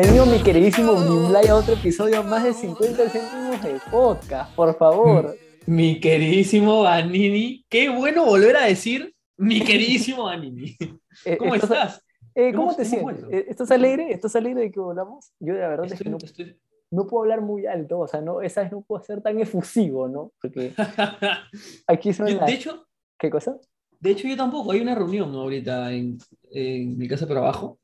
[0.00, 5.34] Bienvenido mi queridísimo Blimblay a otro episodio más de 50 céntimos de podcast, por favor.
[5.66, 10.76] Mi queridísimo Vanini, qué bueno volver a decir mi queridísimo Vanini.
[11.24, 12.00] Eh, ¿Cómo estás?
[12.36, 13.24] eh, ¿Cómo te sientes?
[13.28, 14.12] Eh, ¿Estás alegre?
[14.12, 15.32] ¿Estás alegre de que volvamos?
[15.40, 16.56] Yo la verdad es que Estoy- no, estoy-
[16.92, 20.06] no puedo hablar muy alto, o sea, no, esa vez no puedo ser tan efusivo,
[20.08, 20.30] ¿no?
[20.40, 20.74] Porque
[21.88, 22.46] aquí son las...
[22.46, 22.86] de, hecho,
[23.18, 23.58] ¿Qué cosa?
[23.98, 24.70] de hecho, yo tampoco.
[24.70, 26.18] Hay una reunión ahorita en,
[26.52, 27.80] en mi casa de trabajo.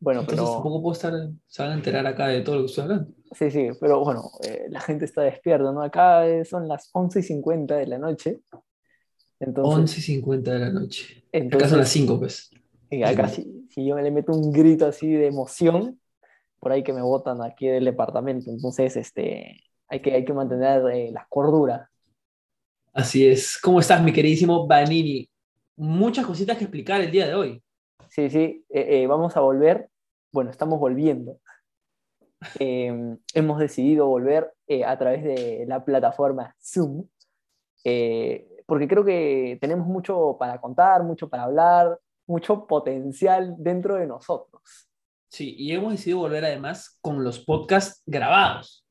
[0.00, 0.54] Bueno, Entonces pero...
[0.54, 1.12] tampoco puedo estar,
[1.46, 3.12] se van a enterar acá de todo lo que estoy hablando.
[3.32, 5.82] Sí, sí, pero bueno, eh, la gente está despierta, ¿no?
[5.82, 8.40] Acá eh, son las 11 y 50 de la noche.
[9.40, 11.04] Entonces, 11.50 de la noche.
[11.18, 12.50] Acá entonces son las 5, pues.
[12.90, 16.00] y acá si, si yo le meto un grito así de emoción,
[16.60, 18.50] por ahí que me botan aquí del departamento.
[18.50, 21.90] Entonces, este, hay que, hay que mantener eh, la cordura.
[22.92, 23.58] Así es.
[23.58, 25.28] ¿Cómo estás, mi queridísimo Vanini?
[25.76, 27.62] Muchas cositas que explicar el día de hoy.
[28.18, 29.90] Sí, sí, eh, eh, vamos a volver.
[30.32, 31.38] Bueno, estamos volviendo.
[32.58, 37.06] Eh, hemos decidido volver eh, a través de la plataforma Zoom,
[38.66, 41.96] porque creo que tenemos mucho para contar, mucho para hablar,
[42.26, 44.90] mucho potencial dentro de nosotros.
[45.30, 48.84] Sí, y hemos decidido volver además con los podcasts grabados.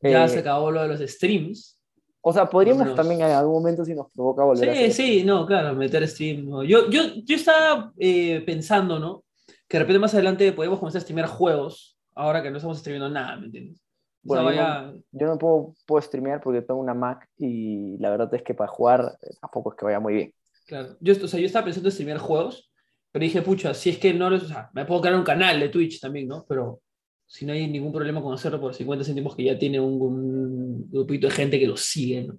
[0.00, 1.77] Ya se acabó lo de los streams.
[2.20, 5.46] O sea, podríamos también en algún momento si nos provoca volver a Sí, sí, no,
[5.46, 6.48] claro, meter stream.
[6.48, 6.62] no.
[6.64, 9.24] Yo, yo, yo estaba eh, pensando, ¿no?
[9.68, 13.08] Que de repente más adelante podemos comenzar a streamear juegos, ahora que no estamos streameando
[13.12, 13.80] nada, ¿me entiendes?
[14.26, 17.96] O sea, Bueno, yo vaya- Yo no puedo, puedo streamear porque tengo una Mac y
[17.98, 20.34] la verdad es que para jugar eh, tampoco es que vaya muy bien.
[20.66, 22.70] Claro, yo, o sea, yo estaba pensando en streamear juegos,
[23.12, 25.68] pero dije, pucha, si es que no o sea, me puedo crear un canal de
[25.70, 26.44] Twitch también, ¿no?
[26.48, 26.80] Pero
[27.28, 30.90] si no hay ningún problema con hacerlo por 50 céntimos, que ya tiene un, un
[30.90, 32.38] grupito de gente que lo sigue, ¿no?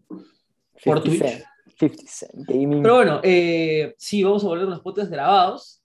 [0.83, 1.19] Por 50 Twitch.
[1.19, 1.43] Cent,
[1.77, 2.81] 50 Cent Gaming.
[2.81, 5.83] Pero bueno, eh, sí, vamos a volver con los podcasts grabados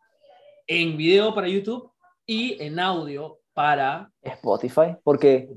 [0.67, 1.91] en video para YouTube
[2.25, 4.11] y en audio para...
[4.23, 5.51] Spotify, porque,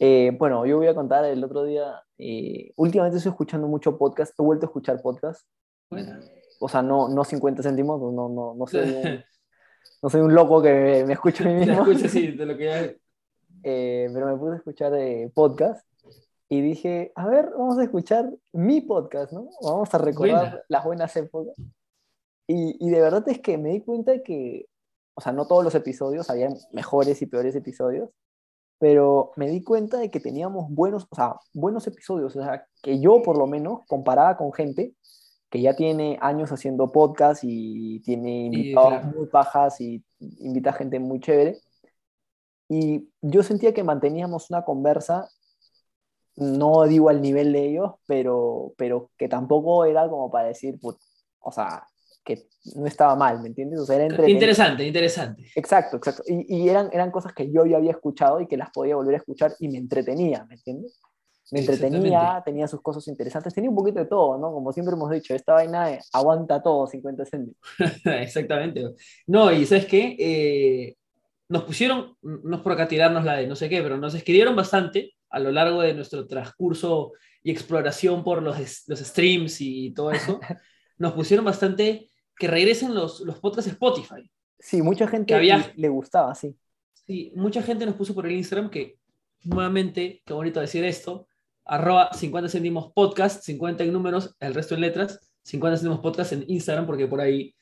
[0.00, 4.34] eh, bueno, yo voy a contar el otro día, eh, últimamente estoy escuchando mucho podcast,
[4.36, 5.46] he vuelto a escuchar podcast,
[5.88, 6.18] Bueno,
[6.58, 8.64] o sea, no, no 50 céntimos, no, no, no, un,
[10.02, 12.64] no soy un loco que me, escucho a mí mismo, escucho así, de lo que
[12.64, 12.82] ya...
[13.62, 15.86] eh, pero me puse a escuchar eh, podcast
[16.48, 19.48] y dije, a ver, vamos a escuchar mi podcast, ¿no?
[19.62, 20.62] Vamos a recordar Buena.
[20.68, 21.56] las buenas épocas.
[22.46, 24.66] Y, y de verdad es que me di cuenta que,
[25.14, 28.10] o sea, no todos los episodios, había mejores y peores episodios,
[28.78, 33.00] pero me di cuenta de que teníamos buenos, o sea, buenos episodios, o sea, que
[33.00, 34.94] yo por lo menos comparaba con gente
[35.52, 39.18] que ya tiene años haciendo podcast y tiene invitados claro.
[39.18, 41.58] muy pajas y invita gente muy chévere.
[42.70, 45.28] Y yo sentía que manteníamos una conversa,
[46.36, 50.98] no digo al nivel de ellos, pero, pero que tampoco era como para decir, put-
[51.40, 51.86] o sea,
[52.24, 53.78] que no estaba mal, ¿me entiendes?
[53.80, 54.34] O sea, era entretenido.
[54.34, 55.50] Interesante, interesante.
[55.54, 56.22] Exacto, exacto.
[56.26, 59.16] Y, y eran, eran cosas que yo ya había escuchado y que las podía volver
[59.16, 60.98] a escuchar y me entretenía, ¿me entiendes?
[61.52, 64.50] Me entretenía, tenía sus cosas interesantes, tenía un poquito de todo, ¿no?
[64.52, 67.56] Como siempre hemos dicho, esta vaina aguanta todo, 50 céntimos.
[68.04, 68.94] Exactamente.
[69.26, 70.16] No, y ¿sabes qué?
[70.18, 70.96] Eh,
[71.48, 74.56] nos pusieron, no es por acá tirarnos la de no sé qué, pero nos escribieron
[74.56, 77.12] bastante a lo largo de nuestro transcurso
[77.42, 80.40] y exploración por los, los streams y todo eso.
[80.98, 82.08] Nos pusieron bastante
[82.38, 84.30] que regresen los, los podcasts de Spotify.
[84.58, 86.54] Sí, mucha gente había- le gustaba, sí.
[86.92, 88.98] Sí, mucha gente nos puso por el Instagram que,
[89.42, 91.26] nuevamente, qué bonito decir esto,
[91.64, 96.44] arroba 50 céntimos podcast, 50 en números, el resto en letras, 50 céntimos podcast en
[96.48, 97.54] Instagram, porque por ahí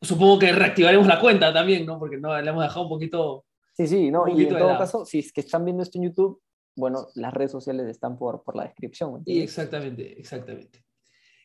[0.00, 1.98] supongo que reactivaremos la cuenta también, ¿no?
[1.98, 3.44] Porque no, la hemos dejado un poquito...
[3.74, 4.78] Sí, sí, no, y en todo lado.
[4.78, 6.42] caso, si es que están viendo esto en YouTube,
[6.76, 9.14] bueno, las redes sociales están por, por la descripción.
[9.14, 10.84] ¿me Y exactamente, exactamente.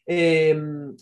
[0.05, 0.59] Eh,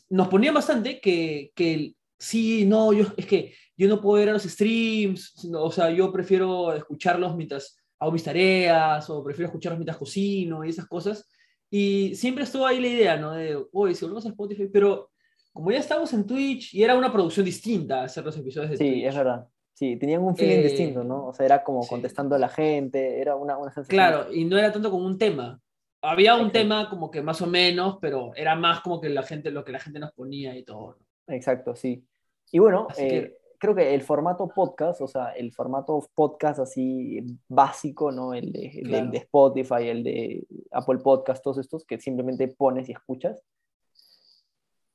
[0.09, 4.33] nos ponían bastante que, que sí, no, yo, es que yo no puedo ver a
[4.33, 9.79] los streams, no, o sea, yo prefiero escucharlos mientras hago mis tareas, o prefiero escucharlos
[9.79, 11.27] mientras cocino y esas cosas.
[11.69, 13.31] Y siempre estuvo ahí la idea, ¿no?
[13.33, 15.12] De, oye, si volvemos a Spotify, pero
[15.51, 18.89] como ya estamos en Twitch y era una producción distinta hacer los episodios de Sí,
[18.91, 19.06] Twitch.
[19.06, 19.47] es verdad.
[19.74, 21.27] Sí, tenían un feeling Eh, distinto, ¿no?
[21.27, 21.89] O sea, era como sí.
[21.89, 23.97] contestando a la gente, era una, una sensación.
[23.97, 25.59] Claro, y no era tanto como un tema.
[26.01, 26.59] Había un Exacto.
[26.59, 29.71] tema como que más o menos, pero era más como que la gente, lo que
[29.71, 30.97] la gente nos ponía y todo.
[31.27, 31.33] ¿no?
[31.35, 32.06] Exacto, sí.
[32.51, 33.35] Y bueno, eh,
[33.65, 38.33] creo que el formato podcast, o sea, el formato podcast así básico, ¿no?
[38.33, 39.09] El de, el Claro.
[39.12, 43.41] de Spotify, el de Apple Podcast, todos estos que simplemente pones y escuchas,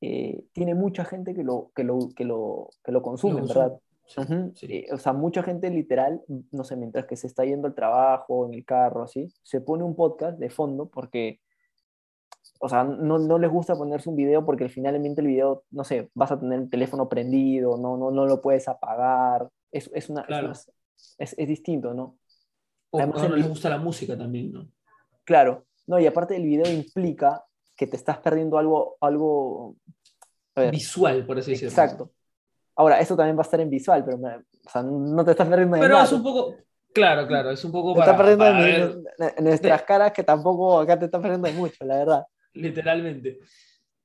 [0.00, 3.78] eh, tiene mucha gente que lo, que lo, que lo, que lo consume, ¿verdad?
[4.06, 4.52] Sí, Ujú.
[4.54, 4.66] sí.
[4.70, 8.46] Eh, o sea, mucha gente literal, no sé, mientras que se está yendo al trabajo,
[8.46, 11.40] en el carro, así, se pone un podcast de fondo porque,
[12.62, 15.82] o sea, no, no les gusta ponerse un video porque al final el video, no
[15.82, 19.48] sé, vas a tener el teléfono prendido, no, no, no lo puedes apagar.
[19.72, 20.46] Es, es, una, es Claro.
[20.48, 20.58] una-
[21.18, 22.18] es, es distinto, ¿no?
[22.90, 24.68] O Además, no les gusta la música también, ¿no?
[25.24, 27.42] Claro, no, y aparte el video implica
[27.74, 29.76] que te estás perdiendo algo, algo,
[30.54, 31.70] ver, Visual, por así decirlo.
[31.70, 32.10] exacto.
[32.76, 35.48] Ahora, eso también va a estar en visual, pero me- o sea, no te estás
[35.48, 36.04] perdiendo de Pero nada.
[36.04, 36.56] es un poco,
[36.92, 38.96] claro, claro, es un poco Te para, estás perdiendo para ver,
[39.36, 42.26] de nuestras caras que tampoco acá te estás perdiendo de mucho, la verdad.
[42.54, 43.38] Literalmente.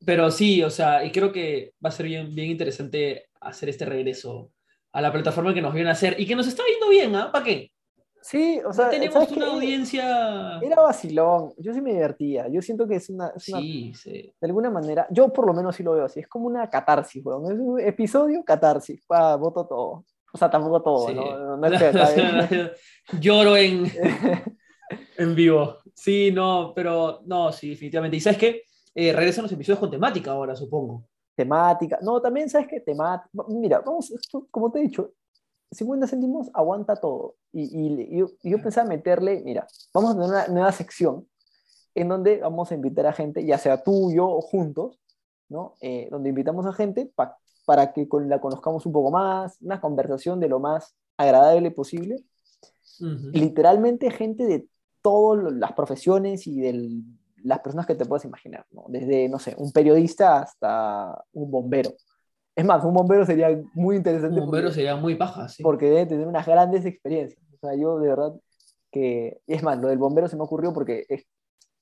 [0.06, 3.86] Pero sí, o sea, y creo que va a ser bien, bien interesante hacer este
[3.86, 4.52] regreso
[4.92, 7.32] a la plataforma que nos viene a hacer y que nos está viendo bien, ¿ah?
[7.32, 7.72] ¿Para qué?
[8.22, 10.60] Sí, o sea, Tenemos ¿sabes una audiencia...
[10.60, 14.34] Era vacilón, yo sí me divertía, yo siento que es una, es una- Sí, sí.
[14.42, 17.24] de alguna manera, yo por lo menos sí lo veo así, es como una catarsis,
[17.24, 21.14] weón, es un episodio catarsis, pa, voto todo, o sea, tampoco todo, sí.
[21.14, 21.58] ¿no?
[21.58, 22.72] No es que.
[23.20, 23.92] Lloro en,
[25.18, 25.78] en vivo.
[25.96, 28.18] Sí, no, pero no, sí, definitivamente.
[28.18, 28.62] ¿Y sabes qué?
[28.94, 31.06] Eh, regresan los episodios con temática ahora, supongo.
[31.36, 35.12] temática, no, también sabes que temática, mira, vamos, esto, como te he dicho,
[35.72, 40.30] 50 céntimos aguanta todo, y, y- y yo, yo pensaba meterle, mira, vamos a tener
[40.30, 41.28] una nueva sección
[41.96, 45.00] en donde vamos a invitar a gente, ya sea tú, yo o juntos,
[45.50, 45.76] ¿no?
[45.82, 49.82] Eh, donde invitamos a gente pa- para que con- la conozcamos un poco más, una
[49.82, 52.24] conversación de lo más agradable posible,
[53.02, 53.30] Ujú.
[53.34, 54.68] literalmente gente de
[55.06, 56.90] todas las profesiones y de
[57.44, 58.86] las personas que te puedas imaginar, ¿no?
[58.88, 61.92] Desde, no sé, un periodista hasta un bombero.
[62.56, 65.62] Es más, un bombero sería muy interesante Un bombero porque, sería muy paja, sí.
[65.62, 67.40] porque debe tener unas grandes experiencias.
[67.54, 68.34] O sea, yo de verdad
[68.92, 69.42] que...
[69.46, 71.24] y es más, lo del bombero se me ocurrió porque eh,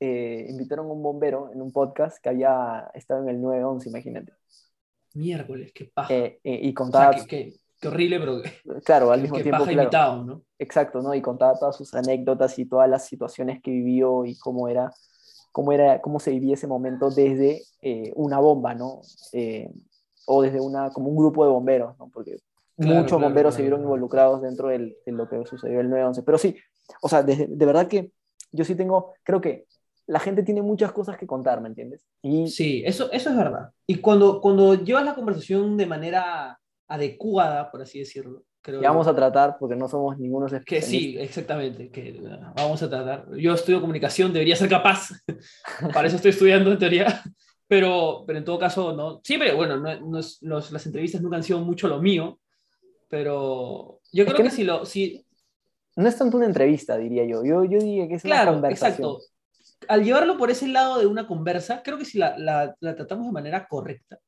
[0.02, 4.34] eh, invitaron a un bombero en un podcast que había estado en el 911, imagínate.
[5.14, 6.14] Miércoles, qué paja.
[6.14, 8.41] Eh, eh, y o sea, contaba, qué, qué- horrible, pero
[8.83, 9.89] claro, al mismo tiempo, claro,
[10.25, 10.44] ¿no?
[10.59, 11.13] Exacto, ¿no?
[11.15, 14.91] Y contaba todas sus anécdotas y todas las situaciones que vivió y cómo era,
[15.51, 19.01] cómo era, cómo se vivía ese momento desde eh, una bomba, ¿no?
[19.33, 19.69] Eh,
[20.25, 22.09] o desde una, como un grupo de bomberos, ¿no?
[22.09, 22.38] Porque
[22.80, 26.24] Claro, muchos claro, bomberos se vieron involucrados dentro del- de lo que sucedió el 9-11.
[26.24, 26.56] Pero sí,
[27.01, 28.12] o sea, de, de verdad que
[28.51, 29.65] yo sí tengo, creo que
[30.07, 32.06] la gente tiene muchas cosas que contar, ¿me entiendes?
[32.21, 33.71] Y Sí, eso, eso es verdad.
[33.88, 36.59] Y cuando, cuando llevas la conversación de manera
[36.94, 40.90] adecuada, por así decirlo, creo que vamos a tratar, porque no somos ningunos que especialistas.
[40.90, 43.25] sí, exactamente, que uh, vamos a tratar.
[43.38, 45.10] Yo estudio comunicación, debería ser capaz,
[45.94, 47.22] para eso estoy estudiando en teoría,
[47.68, 49.22] pero, pero en todo caso, no.
[49.24, 52.40] Siempre, bueno, no, no es- los- las entrevistas nunca han sido mucho lo mío,
[53.10, 54.86] pero yo Es creo que que, no- si lo...
[54.86, 55.25] Si,
[55.96, 57.44] No es tanto una entrevista, diría yo.
[57.44, 58.92] Yo, yo diría que es una claro, conversación.
[59.12, 59.19] exacto.
[59.88, 63.25] Al llevarlo por ese lado de una conversa, creo que si la, la- la tratamos
[63.28, 64.19] de manera correcta,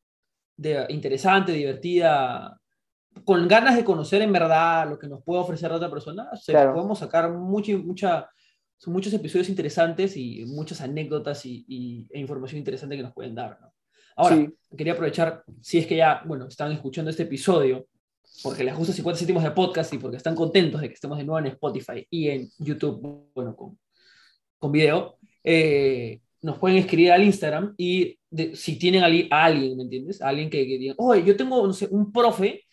[0.57, 2.59] de, interesante, divertida,
[3.23, 6.51] con ganas de conocer en verdad lo que nos puede ofrecer la otra persona, se-
[6.51, 6.73] Claro.
[6.73, 8.29] podemos sacar mucha, mucha,
[8.77, 13.33] son muchos episodios interesantes y muchas anécdotas y, y- e información interesante que nos pueden
[13.35, 13.57] dar.
[13.61, 13.73] ¿no?
[14.17, 14.53] Ahora, Sí.
[14.77, 17.87] quería aprovechar, si es que ya, bueno, están escuchando este episodio,
[18.43, 21.23] porque les gusta 50 céntimos de podcast y porque están contentos de que estemos de
[21.23, 23.79] nuevo en Spotify y en YouTube, bueno, con,
[24.59, 29.77] con video, eh, nos pueden escribir al Instagram y de- si tienen a, a alguien,
[29.77, 30.21] ¿me entiendes?
[30.21, 32.63] A alguien que, que diga, oye, yo tengo, no sé, un profe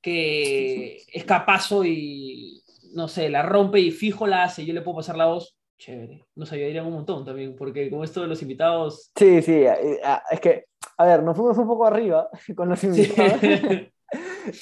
[0.00, 2.62] que es capaz y,
[2.94, 6.24] no sé, la rompe y fijo la hace, yo le puedo pasar la voz, chévere,
[6.34, 9.10] nos ayudarían un montón también, porque con esto de los invitados...
[9.16, 10.64] Sí, sí, eh, ah, es que,
[10.96, 12.86] a ver, nos fuimos un poco arriba con los Sí.
[12.86, 13.40] invitados.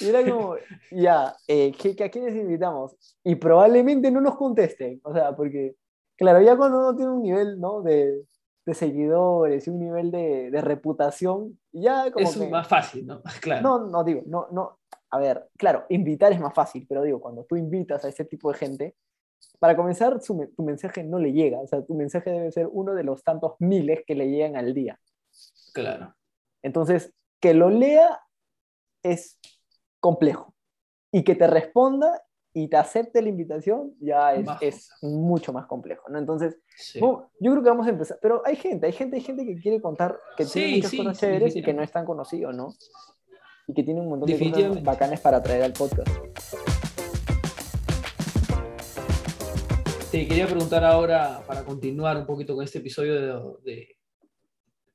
[0.01, 0.55] Y era como,
[0.91, 2.97] ya, eh, ¿qué, qué- ¿a quiénes invitamos?
[3.23, 5.75] Y probablemente no nos contesten, o sea, porque,
[6.17, 7.81] claro, ya cuando uno tiene un nivel, ¿no?
[7.81, 8.23] De,
[8.67, 12.47] de seguidores y un nivel de, de reputación, ya como es que...
[12.49, 13.21] más fácil, ¿no?
[13.41, 13.61] Claro.
[13.61, 17.45] No, no digo, no, no, a ver, claro, invitar es más fácil, pero digo, cuando
[17.45, 18.95] tú invitas a ese tipo de gente,
[19.59, 22.93] para comenzar, su tu mensaje no le llega, o sea, tu mensaje debe ser uno
[22.93, 24.99] de los tantos miles que le llegan al día.
[25.73, 26.13] Claro.
[26.61, 28.19] Entonces, que lo lea
[29.01, 29.39] es
[30.01, 30.53] complejo.
[31.13, 32.21] Y que te responda
[32.59, 36.17] y te acepte la invitación ya es, es mucho más complejo, ¿no?
[36.17, 36.99] Entonces, Sí.
[36.99, 38.17] bueno, yo creo que vamos a empezar.
[38.19, 41.19] Pero hay gente, hay gente, hay gente que quiere contar, que tiene muchas sí, cosas
[41.19, 42.73] chéveres y que no es tan conocido, ¿no?
[43.67, 46.09] Y que tiene un montón de cosas bacanas para traer al podcast.
[50.11, 53.97] Te quería preguntar ahora, para continuar un poquito con este episodio de, de-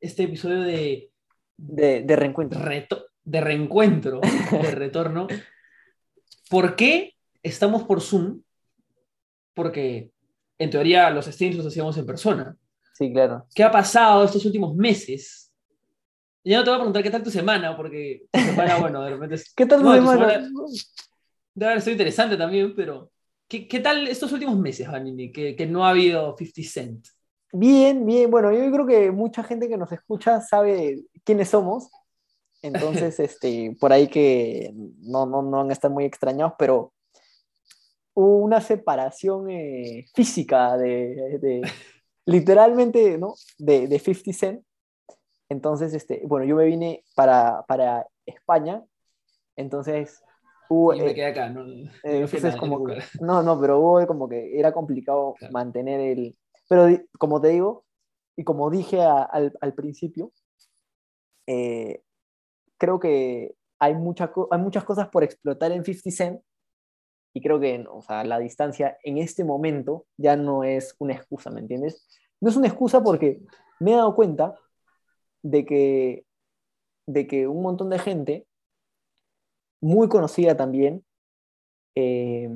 [0.00, 1.12] este episodio de,
[1.56, 2.58] De, de reencuentro.
[2.60, 5.28] reto- de reencuentro, de retorno.
[6.50, 7.11] ¿Por qué
[7.42, 8.40] estamos por Zoom?
[9.54, 10.10] Porque
[10.58, 12.56] en teoría los streams los hacíamos en persona.
[12.94, 13.46] Sí, claro.
[13.54, 15.50] ¿Qué ha pasado estos últimos meses?
[16.44, 19.10] Ya no te voy a preguntar qué tal tu semana, porque tu semana, bueno, de
[19.10, 20.32] repente es- ¿Qué tal tu No, tu semana?
[20.34, 20.50] semana-
[21.54, 23.10] debe haber sido interesante también, pero
[23.48, 25.30] ¿qué, qué tal estos últimos meses, Vanini?
[25.32, 27.06] Que, que no ha habido 50 Cent.
[27.52, 28.30] Bien, bien.
[28.30, 31.90] Bueno, yo creo que mucha gente que nos escucha sabe quiénes somos.
[32.62, 36.92] Entonces, este, por ahí que no, no, no van a estar muy extrañados, pero
[38.14, 41.62] hubo una separación eh, física de, de
[42.26, 43.34] literalmente, ¿no?
[43.58, 44.64] De, de 50 Cent.
[45.48, 48.82] Entonces, este, bueno, yo me vine para, para España,
[49.56, 50.22] entonces
[50.70, 50.94] hubo...
[50.94, 51.62] Y me eh, quedé acá, ¿no?
[51.68, 55.52] eh, No entonces como que- no, no, pero hubo como que era complicado Claro.
[55.52, 56.36] mantener el...
[56.68, 56.86] Pero
[57.18, 57.84] como te digo,
[58.36, 60.32] y como dije a- al, al principio,
[61.46, 62.00] eh,
[62.78, 66.40] creo que hay, mucha hay muchas cosas por explotar en 50 Cent
[67.34, 71.50] y creo que o sea, la distancia en este momento ya no es una excusa,
[71.50, 72.06] ¿me entiendes?
[72.40, 73.40] No es una excusa porque
[73.80, 74.54] me he dado cuenta
[75.42, 76.24] de que,
[77.06, 78.46] de que un montón de gente,
[79.80, 81.04] muy conocida también,
[81.94, 82.48] eh,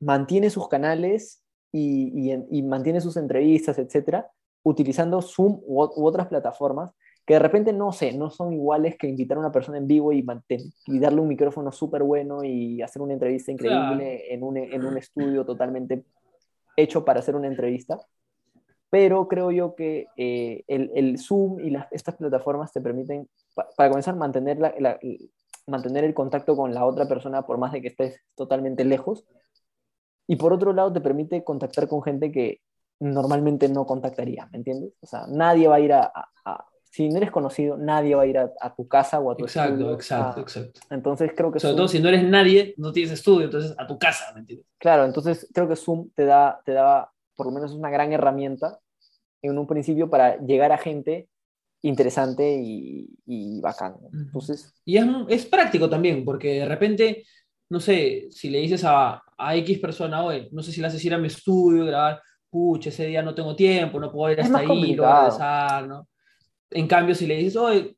[0.00, 1.42] mantiene sus canales
[1.72, 4.30] y, y en- y mantiene sus entrevistas, etcétera,
[4.62, 6.92] utilizando Zoom u otras plataformas
[7.26, 10.12] que de repente no sé, no son iguales que invitar a una persona en vivo
[10.12, 10.24] y,
[10.86, 14.98] y darle un micrófono súper bueno y hacer una entrevista increíble en, un, en un
[14.98, 16.04] estudio totalmente
[16.76, 17.98] hecho para hacer una entrevista.
[18.90, 23.68] Pero creo yo que eh, el, el Zoom y las, estas plataformas te permiten, pa-
[23.76, 24.98] para comenzar, mantener, la- la-
[25.66, 29.24] mantener el contacto con la otra persona por más de que estés totalmente lejos.
[30.26, 32.60] Y por otro lado, te permite contactar con gente que
[33.00, 34.92] normalmente no contactaría, ¿me entiendes?
[35.00, 36.12] O sea, nadie va a ir a-
[36.92, 39.44] si no eres conocido, nadie va a ir a, a tu casa o a tu
[39.44, 40.80] Exacto, estudio exacto, a- exacto.
[40.90, 43.86] Entonces creo que Sobre Zoom- todo si no eres nadie, no tienes estudio, entonces a
[43.86, 44.66] tu casa, ¿me entiendes?
[44.78, 48.78] Claro, entonces creo que Zoom te da, te da por lo menos una gran herramienta
[49.42, 51.28] en un principio para llegar a gente
[51.82, 53.96] interesante y, y bacán.
[54.00, 54.08] ¿no?
[54.12, 57.24] Entonces, Y es, es práctico también, porque de repente,
[57.70, 61.04] no sé, si le dices a, a X persona, oye, no sé si le haces
[61.04, 62.20] ir a mi estudio, grabar,
[62.50, 65.16] pucha, ese día no tengo tiempo, no puedo ir Es hasta ahí, luego complicado.
[65.16, 66.08] regresar, ¿no?
[66.74, 67.96] En cambio, si le dices, oye,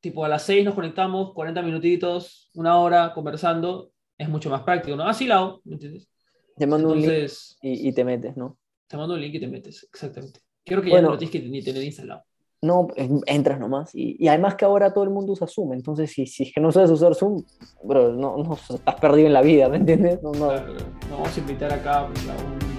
[0.00, 4.96] tipo a las 6 nos conectamos, 40 minutitos, una hora conversando, es mucho más práctico,
[4.96, 5.04] ¿no?
[5.04, 6.08] Así hago, ¿me entiendes?
[6.56, 8.58] te mando un link Entonces, y, y te metes, ¿no?
[8.88, 10.40] te mando un link y te metes, exactamente.
[10.64, 11.08] Creo que ya Bueno.
[11.08, 12.24] no lo tienes que ni tener instalado.
[12.60, 13.94] No, en- entras nomás.
[13.94, 15.74] Y, y además que ahora todo el mundo usa Zoom.
[15.74, 17.44] Entonces, si, si es que no sabes usar Zoom,
[17.84, 20.20] bro, no, no, estás perdido en la vida, ¿me entiendes?
[20.22, 20.48] No, no.
[20.48, 20.74] Claro,
[21.08, 22.77] no vamos a invitar acá pues, a un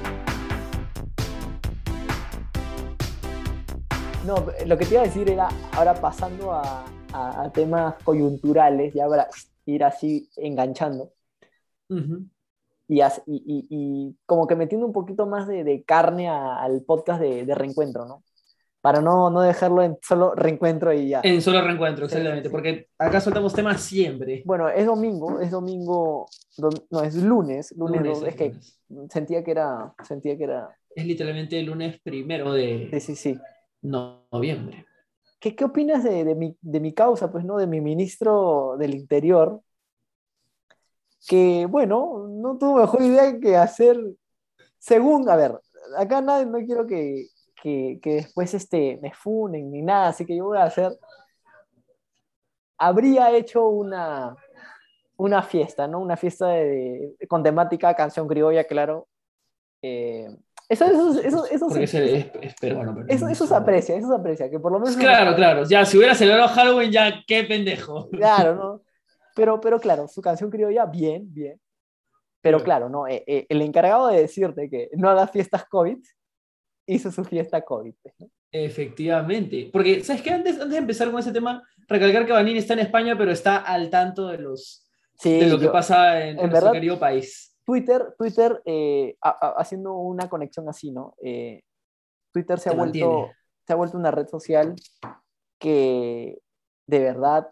[4.25, 4.35] No,
[4.65, 9.07] lo que te iba a decir era, ahora pasando a, a- a temas coyunturales, ya
[9.07, 9.27] para
[9.65, 11.11] ir así enganchando.
[11.89, 12.23] Ujú.
[12.87, 16.81] y, as- y, y- como que metiendo un poquito más de, de carne a- al
[16.83, 18.23] podcast de, de reencuentro, ¿no?
[18.81, 21.21] Para no, no dejarlo en solo reencuentro y ya.
[21.23, 22.51] En solo reencuentro, Sí, exactamente, sí.
[22.51, 24.41] porque acá soltamos temas siempre.
[24.45, 28.53] Bueno, es domingo, es domingo, dom- no, es lunes, lunes, Lunes, es que
[28.89, 29.11] lunes.
[29.11, 33.39] sentía que era, sentía que era, Es literalmente el lunes primero sí, de sí, sí.
[33.81, 34.85] No- noviembre.
[35.39, 37.57] ¿Qué, qué opinas de, de mi, de mi causa, pues, ¿no?
[37.57, 39.61] De mi ministro del Interior,
[41.27, 43.97] que, bueno, no tuvo mejor idea que hacer,
[44.79, 45.59] según, a ver,
[45.97, 47.27] acá nadie, no quiero que,
[47.61, 50.91] que, que después este, me funen ni nada, así que yo voy a hacer,
[52.77, 54.35] habría hecho una,
[55.17, 55.99] una fiesta, ¿no?
[55.99, 56.53] Una fiesta
[57.27, 59.07] con temática canción criolla, claro.
[59.81, 60.27] Eh,
[60.69, 62.93] eso, eso, eso, eso, Porque se- es, es, peruano.
[62.95, 64.95] pero eso, no eso se aprecia, eso se aprecia, que por lo menos...
[64.95, 65.63] Claro, claro.
[65.67, 68.07] Ya, si hubiera celebrado Halloween, ya, qué pendejo.
[68.09, 68.81] Claro, ¿no?
[69.35, 71.61] Pero, pero claro, su canción criolla, bien, bien.
[72.41, 72.89] Pero Claro.
[72.89, 73.07] ¿no?
[73.07, 75.97] Eh, eh, el encargado de decirte que no hagas fiestas COVID,
[76.87, 77.93] hizo su fiesta COVID.
[78.01, 78.27] pues, ¿no?
[78.51, 79.69] Efectivamente.
[79.71, 80.31] Porque, ¿sabes qué?
[80.31, 83.57] Antes, antes de empezar con ese tema, recalcar que Vanini está en España, pero está
[83.57, 86.99] al tanto de, los, Sí, de lo que yo- pasa en, en nuestro verdad- querido
[86.99, 87.48] país.
[87.69, 91.15] Twitter, Twitter eh, a- a- haciendo una conexión así, ¿no?
[91.23, 91.61] Eh,
[92.31, 93.31] Twitter se ha, vuelto,
[93.67, 94.75] se ha vuelto una red social
[95.59, 96.39] que
[96.87, 97.47] de verdad,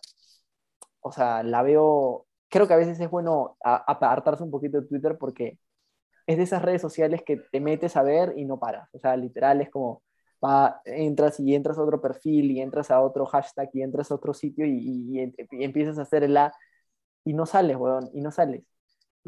[1.01, 5.17] o sea, la veo, creo que a veces es bueno apartarse un poquito de Twitter
[5.19, 5.59] porque
[6.25, 8.89] es de esas redes sociales que te metes a ver y no paras.
[8.93, 10.03] O sea, literal es como,
[10.43, 14.15] va, entras y entras a otro perfil y entras a otro hashtag y entras a
[14.15, 16.53] otro sitio y, y- y- y empiezas a hacer el A
[17.23, 18.63] y no sales, weón, y no sales.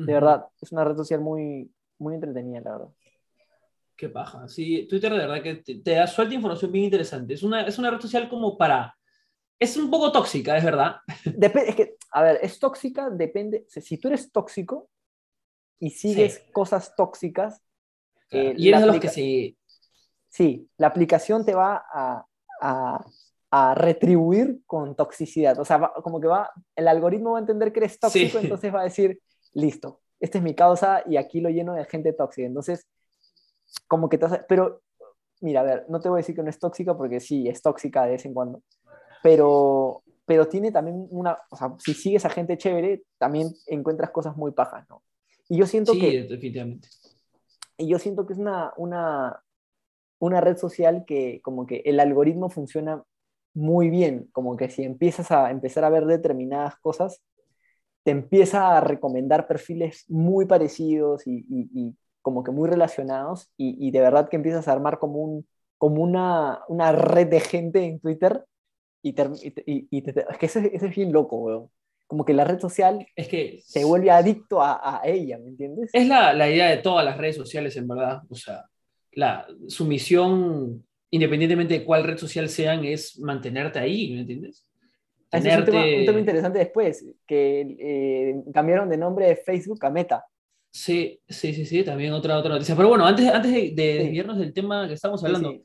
[0.06, 2.90] De verdad, es una red social muy, muy entretenida, la verdad.
[3.96, 4.48] Qué paja.
[4.48, 7.34] Sí, Twitter de verdad que te, te da suelta información bien interesante.
[7.34, 8.96] Es una, es una red social como para...
[9.60, 10.98] Es un poco tóxica, es verdad.
[11.26, 13.66] Dep- es que, a ver, es tóxica, depende.
[13.68, 14.90] Si tú eres tóxico
[15.80, 17.62] y sigues cosas tóxicas,
[18.32, 19.58] eh, y eres de los que se...
[20.30, 22.26] sí, la aplicación te va a,
[22.62, 23.06] a-
[23.52, 25.60] a retribuir con toxicidad.
[25.60, 28.46] O sea, va- como que va, el algoritmo va a entender que eres tóxico, Sí.
[28.46, 29.20] entonces va a decir,
[29.54, 32.48] listo, esta es mi causa y aquí lo lleno de gente tóxica.
[32.48, 32.86] Entonces,
[33.88, 34.82] como que te hace- pero,
[35.42, 37.62] mira, a ver, no te voy a decir que no es tóxica porque sí, es
[37.62, 38.62] tóxica de vez en cuando,
[39.24, 44.38] pero, pero tiene también una, o sea, si sigues a gente chévere, también encuentras cosas
[44.38, 45.04] muy pajas, ¿no?
[45.50, 46.90] Y yo siento Sí, que definitivamente.
[47.78, 49.42] y yo siento que es una, una,
[50.20, 53.04] una red social que como que el algoritmo funciona
[53.54, 57.22] muy bien, como que si empiezas a empezar a ver determinadas cosas,
[58.04, 63.76] te empieza a recomendar perfiles muy parecidos y, y- y como que muy relacionados y,
[63.88, 67.84] y de verdad que empiezas a armar como, un, como una, una red de gente
[67.84, 68.44] en Twitter
[69.02, 69.30] y, te-
[70.14, 71.70] te- es que ese, ese es bien loco, weón.
[72.08, 75.92] Como que la red social Es que se vuelve adicto a, a ella, ¿me entiendes?
[75.94, 78.22] es la, la idea de todas las redes sociales, en verdad.
[78.30, 78.66] O sea,
[79.14, 84.66] la, su misión, independientemente de cuál red social sean, es mantenerte ahí, ¿me entiendes?
[85.32, 89.36] Ese es un tema, Tenerte- un tema interesante después, que eh, cambiaron de nombre de
[89.36, 90.26] Facebook a Meta.
[90.72, 92.76] Sí, sí, sí, sí, también otra, otra noticia.
[92.76, 94.04] Pero bueno, antes, antes de, de Sí.
[94.04, 95.64] desviarnos del tema que estamos hablando, Sí,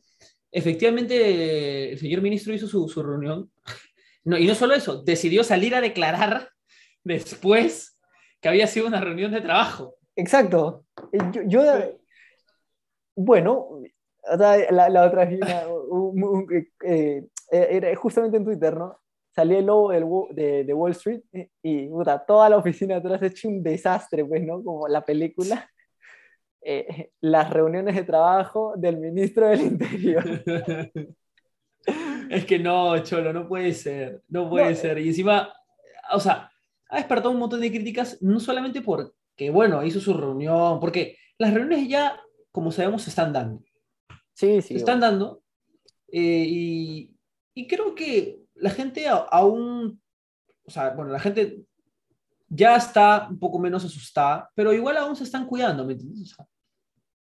[0.52, 3.50] efectivamente eh, el señor ministro hizo su, su reunión.
[4.26, 6.48] No, y no solo eso, decidió salir a declarar
[7.04, 7.98] después
[8.40, 9.96] que había sido una reunión de trabajo.
[10.16, 10.86] Exacto.
[11.12, 11.98] Eh, Yo, yo-
[13.16, 13.82] bueno,
[14.38, 16.46] la, la otra vez una- un- un-
[16.84, 18.98] eh, eh, era justamente en Twitter, ¿no?
[19.34, 20.04] Salía el logo del
[20.36, 24.42] de, de Wall Street y, y, puta, toda la oficina atrás hecho un desastre, pues,
[24.44, 24.62] ¿no?
[24.62, 25.68] Como la película.
[26.66, 30.24] Eh, las reuniones de trabajo del ministro del Interior.
[32.30, 34.74] Es que no, Cholo, no puede ser, no puede No, eh.
[34.76, 34.98] ser.
[34.98, 35.52] Y encima,
[36.12, 36.50] o sea,
[36.88, 41.52] ha despertado un montón de críticas, no solamente porque, bueno, hizo su reunión, porque las
[41.52, 42.18] reuniones ya,
[42.50, 43.62] como sabemos, se están dando.
[44.32, 44.74] Sí, Se sí.
[44.76, 45.42] están dando.
[46.10, 47.14] eh, y,
[47.54, 50.00] y creo que la gente aún,
[50.66, 51.64] o sea, bueno, la gente
[52.48, 56.32] ya está un poco menos asustada, pero igual aún se están cuidando, ¿me entiendes?
[56.32, 56.46] O sea,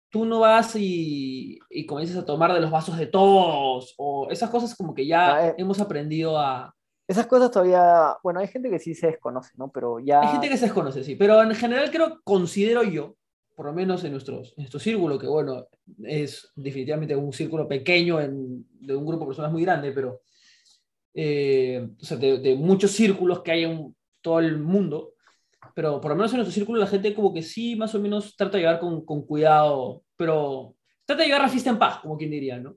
[0.10, 4.50] tú no vas y, y comienzas a tomar de los vasos de todos, o esas
[4.50, 5.56] cosas como que ya Ah, eh.
[5.58, 6.74] hemos aprendido a...
[7.08, 9.70] Esas cosas todavía, bueno, hay gente que sí se desconoce, ¿no?
[9.70, 10.22] Pero ya...
[10.22, 13.16] Hay gente que se desconoce, sí, pero en general creo, considero yo,
[13.56, 15.66] por lo menos en, nuestros, en nuestro círculo, que bueno,
[16.04, 20.22] es definitivamente un círculo pequeño en- de un grupo de personas muy grande, pero
[21.14, 25.14] eh, o sea, de, de muchos círculos que hay en todo el mundo,
[25.76, 28.36] pero por lo menos en nuestro círculo la gente como que sí, más o menos
[28.36, 32.18] trata de llevar con, con cuidado, pero trata de llevar la fiesta en paz, como
[32.18, 32.76] quien diría, ¿no?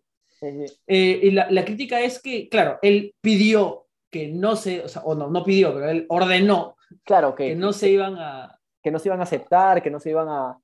[0.86, 5.02] eh, y la, la crítica es que, claro, él pidió que no se, o sea,
[5.02, 8.90] o no, no pidió, pero él ordenó claro, que, que no se iban a, que
[8.90, 10.58] no se iban a aceptar, que no se iban a,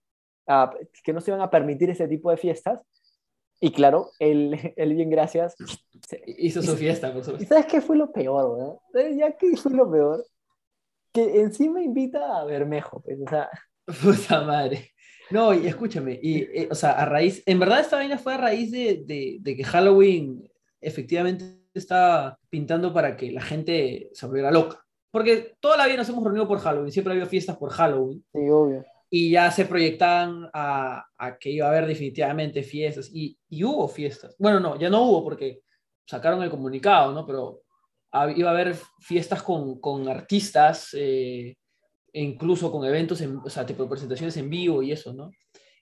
[0.47, 2.83] a- que no se iban a permitir ese tipo de fiestas.
[3.65, 5.55] Y claro, él, él bien gracias.
[6.27, 7.49] hizo su fiesta, por ¿Y supuesto.
[7.49, 8.81] sabes qué fue lo peor?
[8.93, 10.27] ¿Sabes ya qué fue lo peor?
[11.13, 13.49] Que encima invita a Bermejo, pues, o sea,
[14.03, 14.91] Puta madre.
[15.31, 18.39] No, y escúchame, y, eh, o sea, a raíz, en verdad esta vaina fue a
[18.39, 24.51] raíz de, de, de que Halloween efectivamente está pintando para que la gente se volviera
[24.51, 24.85] loca.
[25.13, 28.25] Porque toda la vida nos hemos reunido por Halloween, siempre ha habido fiestas por Halloween,
[28.33, 28.85] sí, obvio.
[29.15, 33.87] Y ya se proyectaban a, a que iba a haber definitivamente fiestas, y, y hubo
[33.87, 34.35] fiestas.
[34.39, 35.61] Bueno, no, ya no hubo porque
[36.07, 37.27] sacaron el comunicado, ¿no?
[37.27, 37.63] Pero
[38.35, 41.59] iba a haber fiestas con, con artistas, eh,
[42.11, 45.31] e incluso con eventos, en, o sea, tipo presentaciones en vivo y eso, ¿no?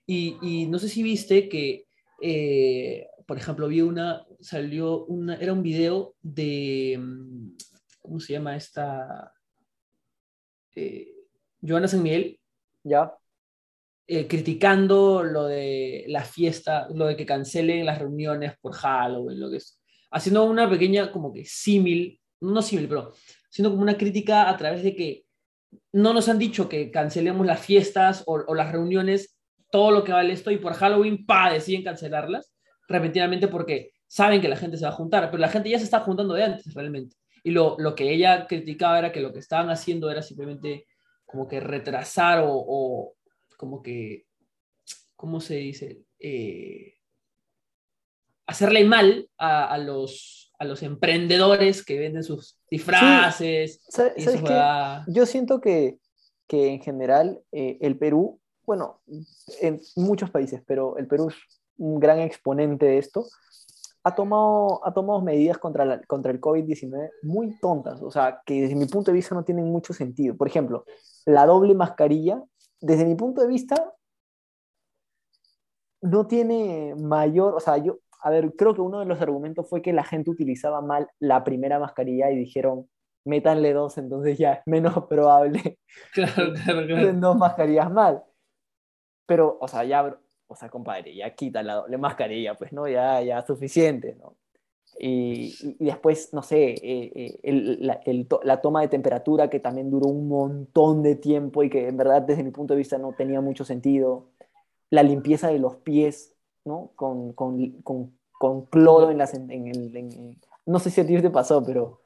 [0.05, 1.85] Y, y no sé si viste que,
[2.21, 7.55] eh, por ejemplo, vi una, salió una, era un video de, mm,
[8.01, 9.33] ¿cómo se llama esta?
[10.75, 11.13] Eh,
[11.65, 12.37] Joana San Miguel,
[12.83, 13.13] Ya,
[14.13, 19.49] eh, criticando lo de la fiesta, lo de que cancelen las reuniones por Halloween, lo
[19.49, 19.79] que es,
[20.11, 23.13] haciendo una pequeña como que símil, no símil, pero
[23.49, 25.23] haciendo como una crítica a través de que
[25.93, 29.37] no nos han dicho que cancelemos las fiestas o, o las reuniones,
[29.71, 32.51] todo lo que vale esto, y por Halloween, pa, deciden cancelarlas
[32.89, 35.85] repentinamente porque saben que la gente se va a juntar, pero la gente ya se
[35.85, 37.15] está juntando de antes realmente.
[37.45, 40.85] Y lo, lo que ella criticaba era que lo que estaban haciendo era simplemente
[41.25, 43.13] como que retrasar o, o
[43.61, 44.25] como que,
[45.15, 46.01] ¿cómo se dice?
[46.19, 46.95] Eh,
[48.47, 53.83] hacerle mal a, a los, a los emprendedores que venden sus disfraces.
[55.07, 55.99] Yo siento que,
[56.47, 59.01] que en general eh, el Perú, bueno,
[59.61, 61.35] en muchos países, pero el Perú es
[61.77, 63.25] un gran exponente de esto,
[64.03, 68.61] ha tomado, ha tomado medidas contra, la- contra el COVID-19 muy tontas, o sea, que
[68.61, 70.35] desde mi punto de vista no tienen mucho sentido.
[70.35, 70.85] Por ejemplo,
[71.25, 72.41] la doble mascarilla,
[72.81, 73.93] desde mi punto de vista,
[76.01, 79.81] no tiene mayor, o sea, yo, a ver, creo que uno de los argumentos fue
[79.81, 82.89] que la gente utilizaba mal la primera mascarilla y dijeron,
[83.23, 85.77] métanle dos, entonces ya es menos probable
[86.13, 87.13] Claro, claro, claro.
[87.19, 88.23] dos mascarillas mal.
[89.27, 92.87] Pero, o sea, ya, o sea, compadre, ya quita la doble mascarilla, pues, ¿no?
[92.87, 94.35] Ya, ya suficiente, ¿no?
[95.03, 99.59] Y, y después, no sé, eh, eh, el, la, el, la, toma de temperatura que
[99.59, 102.99] también duró un montón de tiempo y que en verdad desde mi punto de vista
[102.99, 104.27] no tenía mucho sentido.
[104.91, 106.35] La limpieza de los pies,
[106.65, 106.91] ¿no?
[106.95, 109.97] Con, con, con, con cloro en, las, en, el...
[109.97, 112.01] En, no sé si a ti te pasó, pero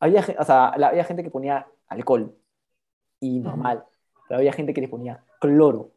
[0.00, 2.34] había, o sea, había gente que ponía alcohol
[3.20, 3.84] y normal,
[4.28, 5.92] pero había gente que le ponía cloro.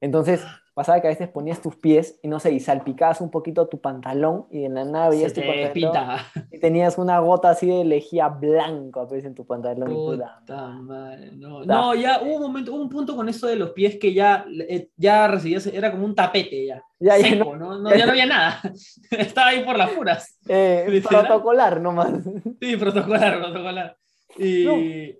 [0.00, 0.42] Entonces,
[0.74, 3.80] pasaba que a veces ponías tus pies y no sé, y salpicabas un poquito tu
[3.80, 6.18] pantalón y en la nave veías tu pantalón
[6.50, 9.88] y tenías una gota así de lejía blanco a veces en tu pantalón.
[9.88, 10.40] Puta
[10.80, 11.64] madre, no.
[11.64, 11.94] no.
[11.94, 14.88] ya hubo un momento, hubo un punto con eso de los pies que ya, eh,
[14.96, 16.82] ya recibías, era como un tapete ya.
[16.98, 18.60] Ya, ya, no, no, ya no había nada.
[19.10, 20.38] Estaba ahí por las puras.
[20.48, 22.12] Eh, protocolar nomás.
[22.60, 23.96] Sí, protocolar, protocolar.
[24.38, 25.14] Y...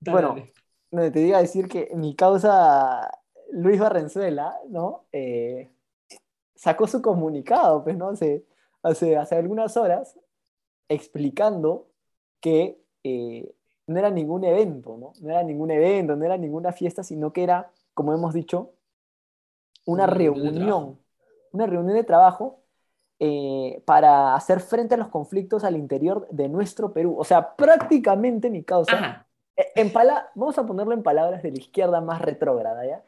[0.00, 0.36] Bueno,
[0.90, 3.08] te iba a decir que mi causa
[3.50, 5.04] Luis Barrenzuela, ¿no?
[5.12, 5.70] Eh,
[6.54, 8.08] sacó su comunicado, pues, ¿no?
[8.08, 8.44] Hace,
[8.82, 10.18] hace, hace algunas horas,
[10.88, 11.88] explicando
[12.40, 13.54] que eh,
[13.86, 15.12] no era ningún evento, ¿no?
[15.20, 18.72] No era ningún evento, no era ninguna fiesta, sino que era, como hemos dicho,
[19.84, 20.98] una reunión,
[21.52, 22.60] una reunión de trabajo
[23.18, 27.16] eh, para hacer frente a los conflictos al interior de nuestro Perú.
[27.18, 29.92] O sea, prácticamente mi causa, en
[30.34, 33.02] vamos a ponerlo en palabras de la izquierda más retrógrada, ¿ya?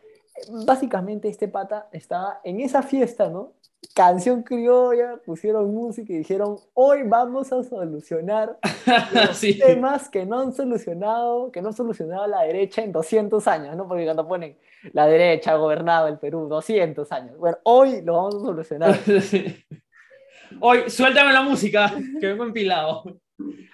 [0.65, 3.53] Básicamente este pata estaba en esa fiesta, ¿no?
[3.95, 8.59] Canción criolla, pusieron música y dijeron, hoy vamos a solucionar
[9.15, 13.77] los temas que no han solucionado, que no ha solucionado la derecha en 200 años,
[13.77, 13.87] ¿no?
[13.87, 14.57] Porque cuando ponen
[14.93, 17.39] la derecha ha gobernado el Perú 200 años.
[17.39, 18.99] Bueno, hoy lo vamos a solucionar.
[20.61, 23.05] Hoy, suéltame la música, que vengo empilado.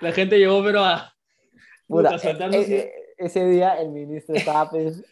[0.01, 1.15] La gente llegó, pero a...
[1.87, 5.03] Puta, e, e, e, ese día el ministro estaba pues,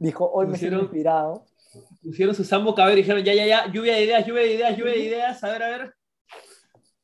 [0.00, 1.44] Dijo, hoy me siento inspirado.
[2.02, 4.76] Pusieron su sambo cabello y dijeron, ya, ya, ya, lluvia de ideas, lluvia de ideas,
[4.76, 5.94] lluvia de ideas, a ver, a ver.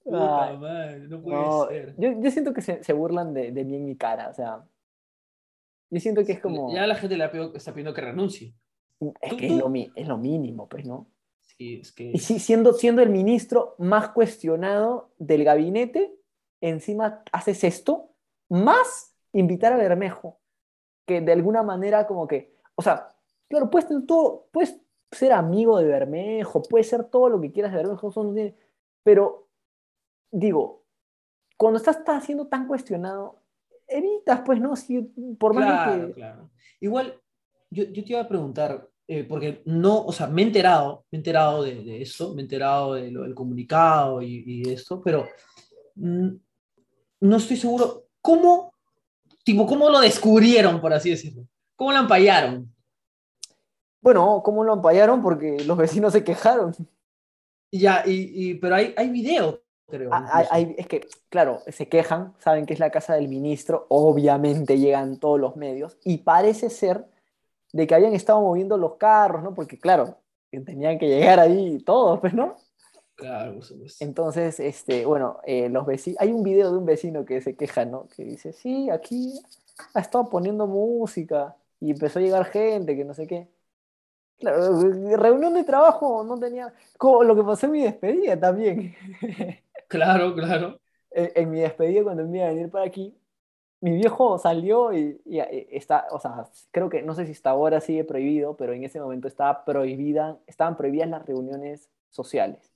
[0.02, 1.94] Puta madre, no puede ser.
[1.98, 4.64] Yo, yo, siento que se, se burlan de, de, mí en mi cara, o sea.
[5.90, 6.74] Yo siento que es como.
[6.74, 8.54] Ya la gente le está pidiendo que renuncie.
[9.20, 11.06] Es que es lo, es lo, mínimo, pues, ¿no?
[11.42, 12.12] Sí, es que.
[12.14, 16.14] Y sí, siendo, siendo el ministro más cuestionado del gabinete,
[16.62, 18.14] encima haces esto,
[18.48, 20.40] más invitar a Bermejo,
[21.04, 23.08] que de alguna manera como que o sea,
[23.48, 24.78] claro, puedes, todo, puedes
[25.10, 28.12] ser amigo de Bermejo, puedes ser todo lo que quieras de Bermejo,
[29.02, 29.48] pero
[30.30, 30.84] digo,
[31.56, 33.40] cuando estás, estás siendo tan cuestionado,
[33.88, 34.76] evitas, pues, ¿no?
[34.76, 35.00] Si,
[35.38, 36.12] por más que...
[36.12, 36.50] Claro.
[36.80, 37.18] Igual,
[37.70, 41.16] yo, yo, te iba a preguntar, eh, porque no, o sea, me he enterado, me
[41.16, 45.00] he enterado de, de eso, me he enterado de lo, del comunicado y, y esto,
[45.00, 45.26] pero
[45.94, 46.28] mm,
[47.20, 48.74] no estoy seguro, ¿cómo,
[49.44, 51.46] tipo, cómo lo descubrieron, por así decirlo?
[51.76, 52.74] ¿Cómo lo ampallaron?
[54.00, 55.22] Bueno, ¿cómo lo ampallaron?
[55.22, 56.74] Porque los vecinos se quejaron.
[57.70, 60.10] Ya, y, pero hay, hay video, creo.
[60.12, 65.18] Ah, es que, claro, se quejan, saben que es la casa del ministro, obviamente llegan
[65.18, 67.06] todos los medios, y parece ser
[67.72, 69.52] de que habían estado moviendo los carros, ¿no?
[69.52, 70.18] Porque, claro,
[70.50, 72.56] tenían que llegar ahí todos, pues, ¿no?
[73.16, 73.58] Claro,
[74.00, 77.84] Entonces, este, bueno, eh, los vecinos, hay un video de un vecino que se queja,
[77.84, 78.06] ¿no?
[78.14, 79.40] Que dice, sí, aquí
[79.94, 81.56] ha estado poniendo música
[81.86, 83.48] y empezó a llegar gente que no sé qué.
[84.38, 84.80] Claro,
[85.16, 86.74] reunión de trabajo no tenía.
[86.98, 88.94] Como lo que pasó en mi despedida también.
[89.88, 90.80] Claro, claro.
[91.12, 93.16] En, mi despedida, cuando me iba a venir para aquí,
[93.80, 95.20] mi viejo salió y,
[95.70, 99.00] está, o sea, creo que no sé si hasta ahora sigue prohibido, pero en ese
[99.00, 102.72] momento estaba prohibida, estaban prohibidas las reuniones sociales.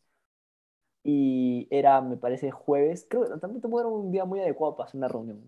[1.03, 4.99] Y era, me parece, jueves, creo que también era un día muy adecuado para hacer
[4.99, 5.43] una reunión.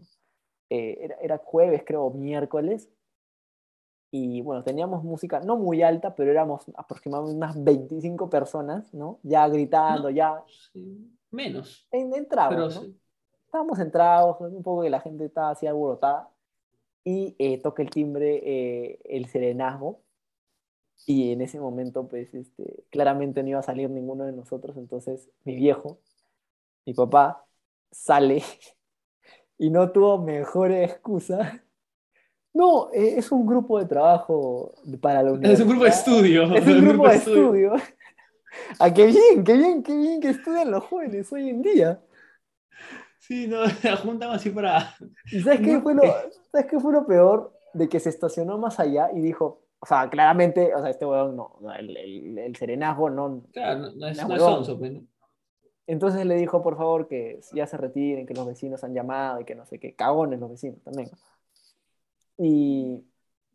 [0.68, 2.90] Eh, era, era jueves, creo, miércoles,
[4.14, 9.18] y bueno, teníamos música no muy alta, pero éramos aproximadamente unas 25 personas, ¿no?
[9.22, 10.44] Ya gritando, ya...
[11.30, 11.88] Menos.
[11.90, 12.94] En, tragos, ¿no?
[13.46, 16.28] Estábamos en un poco que la gente estaba así alborotada,
[17.02, 20.02] y eh, toca el timbre eh, el serenazgo,
[21.06, 25.30] y en ese momento, pues, este, claramente no iba a salir ninguno de nosotros, entonces
[25.44, 26.00] mi viejo,
[26.84, 27.46] mi papá,
[27.90, 28.42] sale
[29.56, 31.64] y no tuvo mejor excusa
[32.54, 35.54] no, eh, es un grupo de trabajo para la universidad.
[35.54, 36.54] Es un grupo de estudio.
[36.54, 37.72] Es un grupo, de estudio.
[38.78, 42.00] ah, qué bien, qué bien, qué bien que estudian los jóvenes hoy en día.
[43.18, 44.94] Sí, no, la juntan así para...
[45.30, 46.02] ¿Y sabes qué, fue lo,
[46.50, 47.54] ¿sabes qué fue lo peor?
[47.72, 51.36] De que se estacionó más allá y dijo, o sea, claramente, o sea, este weón
[51.36, 53.44] no, el, el, el serenazgo no...
[53.52, 54.92] Claro, no, es, no es onzo, pues,
[55.86, 59.44] Entonces le dijo, por favor, que ya se retiren, que los vecinos han llamado y
[59.46, 61.10] que no sé qué, cagones los vecinos también.
[62.42, 63.04] Y,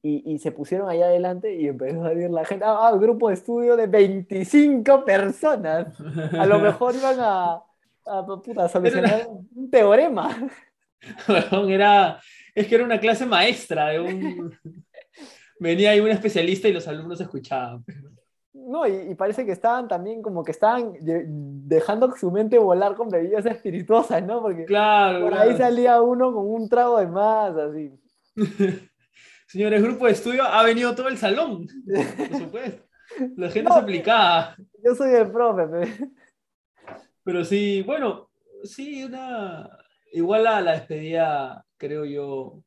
[0.02, 3.34] y, y se pusieron allá adelante y empezó a salir la gente, ah, grupo de
[3.34, 5.88] estudio de 25 personas.
[6.34, 7.62] A lo mejor iban a,
[8.06, 10.30] a, puta, a solucionar un teorema.
[11.68, 12.20] Era,
[12.56, 14.52] es que era una clase maestra de un...
[15.60, 17.84] Venía ahí un especialista y los alumnos escuchaban.
[18.54, 22.96] No, y, y parece que estaban también como que estaban de- dejando su mente volar
[22.96, 24.42] con bebidas espirituosas, ¿no?
[24.42, 25.58] Porque Claro, por ahí claro.
[25.58, 27.92] salía uno con un trago de más, así.
[29.48, 32.84] Señores, grupo de estudio, ha venido todo el salón, por supuesto.
[33.36, 34.56] La gente se aplicaba.
[34.84, 36.10] Yo soy el profe, pe.
[37.24, 38.30] Pero sí, bueno,
[38.64, 39.70] sí, una...
[40.12, 42.64] Igual la, la despedida, creo yo,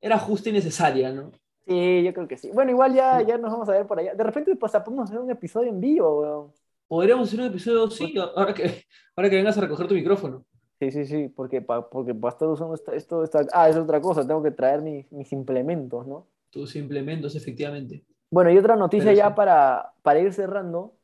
[0.00, 1.32] era justa y necesaria, ¿no?
[1.66, 2.50] Sí, yo creo que sí.
[2.52, 4.14] Bueno, igual ya, ya nos vamos a ver por allá.
[4.14, 6.52] De repente, pues, podemos hacer un episodio en vivo, weón.
[6.88, 10.44] Podríamos hacer un episodio, sí, ahora que, ahora que vengas a recoger tu micrófono.
[10.80, 14.00] Sí, sí, sí, porque para porque pa estar usando esto, esto, esta- Ah, es otra
[14.00, 16.26] cosa, tengo que traer mis, mis implementos, ¿no?
[16.50, 18.04] Tus implementos, efectivamente.
[18.30, 19.34] Bueno, y otra noticia Pero ya sí.
[19.34, 20.94] para, para ir cerrando.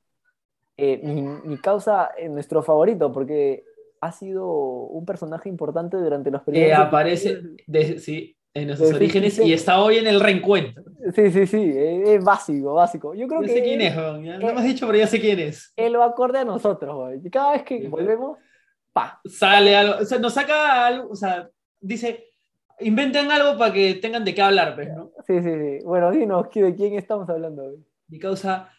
[0.78, 3.64] eh, mi, mi causa, eh, nuestro favorito, porque
[4.00, 7.60] ha sido un personaje importante durante los Que primeros aparece, episodios.
[7.66, 9.48] de- sí, en nuestros de orígenes 56.
[9.48, 10.84] y está hoy en el reencuentro.
[11.14, 13.14] Sí, sí, sí, eh, es básico, básico.
[13.14, 15.06] Yo creo Ya que sé quién él, es, ya no me has dicho, pero ya
[15.06, 15.72] sé quién es.
[15.76, 17.20] él va acorde a nosotros, güey.
[17.26, 18.38] Y Cada vez que Sí, volvemos,
[18.96, 19.20] pa.
[19.26, 22.24] Sale algo, o sea, nos saca algo, o sea, dice,
[22.80, 25.12] inventen algo para que tengan de qué hablar, pues, ¿no?
[25.26, 25.84] Sí, sí, sí.
[25.84, 27.86] Bueno, dinos, ¿de quién estamos hablando hoy?
[28.08, 28.70] Mi causa,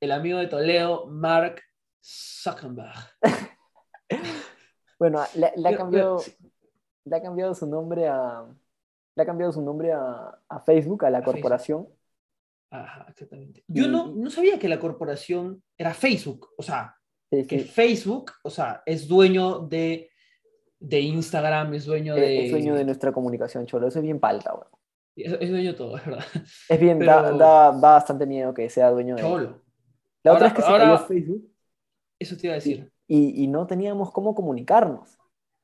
[0.00, 1.62] el amigo de Toledo, Mark
[2.02, 2.98] Zuckerberg.
[4.98, 6.22] Bueno, le, le ha cambiado,
[7.04, 8.46] le ha cambiado su nombre a,
[9.14, 11.34] le ha cambiado su nombre a, a Facebook, a la A Facebook.
[11.34, 11.88] corporación.
[12.70, 13.62] Ajá, exactamente.
[13.68, 16.96] Yo no, no sabía que la corporación era Facebook, o sea,
[17.30, 17.64] Sí, que sí.
[17.68, 20.10] Facebook, o sea, es dueño de,
[20.78, 22.46] de Instagram, es dueño de...
[22.46, 23.88] Es, dueño de nuestra comunicación, Cholo.
[23.88, 24.66] Eso es bien palta, güey.
[25.16, 26.24] Es, es dueño de todo, es verdad.
[26.68, 29.62] Es bien, da, Pero- da- da bastante miedo que sea dueño de Cholo.
[30.22, 31.50] La otra Ahora- es que se ahora- cayó Facebook
[32.18, 32.90] Eso te iba a decir.
[33.08, 35.18] y, y no teníamos cómo comunicarnos.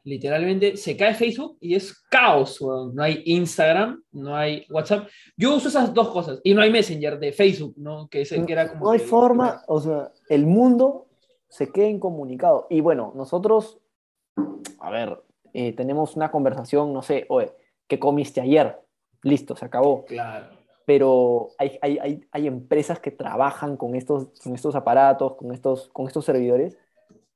[0.05, 2.61] Literalmente se cae Facebook y es caos.
[2.92, 5.07] No hay Instagram, no hay WhatsApp.
[5.37, 6.40] Yo uso esas dos cosas.
[6.42, 8.09] Y no hay Messenger de Facebook, ¿no?
[8.09, 11.07] Que, es, que era como No hay que- forma, o sea, el mundo
[11.52, 12.66] se queda incomunicado.
[12.70, 13.78] Y bueno, nosotros,
[14.78, 17.52] a ver, eh, tenemos una conversación, no sé, oye,
[17.86, 18.80] ¿qué comiste ayer?
[19.22, 20.06] Listo, se acabó.
[20.06, 20.46] Claro.
[20.86, 25.88] Pero hay, hay, hay, hay empresas que trabajan con estos, con estos aparatos, con estos,
[25.90, 26.78] con estos servidores,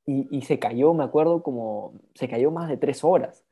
[0.07, 3.45] y, y se cayó, me acuerdo, como, se cayó más de tres horas.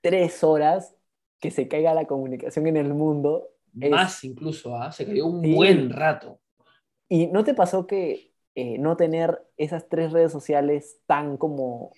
[0.00, 0.96] Tres horas
[1.38, 3.50] que se caiga la comunicación en el mundo.
[3.80, 4.90] es- Más incluso, ¿ah?
[4.90, 5.54] Se cayó un Sí.
[5.54, 6.40] buen rato.
[7.08, 11.92] ¿Y no te pasó que eh, no tener esas tres redes sociales tan como,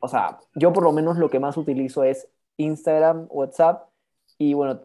[0.00, 3.88] o sea, yo por lo menos lo que más utilizo es Instagram, WhatsApp
[4.36, 4.80] y bueno,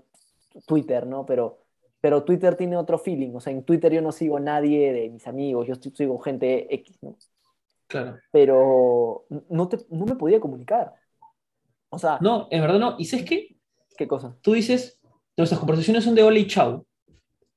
[0.66, 1.26] Twitter, ¿no?
[1.26, 1.60] Pero,
[2.00, 5.10] pero Twitter tiene otro feeling, o sea, en Twitter yo no sigo a nadie de
[5.10, 7.18] mis amigos, yo sigo gente X, ¿no?
[7.88, 8.18] Claro.
[8.32, 10.94] Pero no, te, no me podía comunicar.
[11.90, 12.96] O sea, No, en verdad no.
[12.98, 13.54] ¿Y sabes qué?
[13.98, 14.36] ¿qué cosa?
[14.42, 15.00] Tú dices,
[15.38, 16.86] nuestras conversaciones son de hola y chau,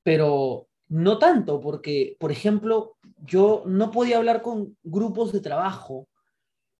[0.03, 6.07] pero no tanto, porque, por ejemplo, yo no podía hablar con grupos de trabajo.